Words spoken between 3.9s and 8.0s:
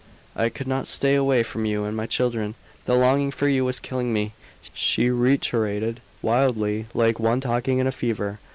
me," she reiterated, wildly, like one talking in a